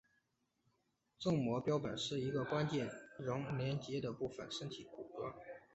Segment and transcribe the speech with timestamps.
[1.19, 5.31] 正模标本是一个关节仍连阶的部分身体骨骼。